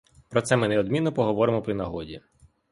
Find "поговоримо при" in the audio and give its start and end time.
1.13-1.73